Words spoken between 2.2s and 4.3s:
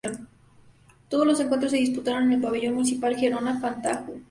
en el Pabellón Municipal Gerona-Fontajau.